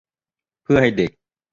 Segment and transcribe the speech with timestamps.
[0.63, 1.11] เพื่อให้เด็ก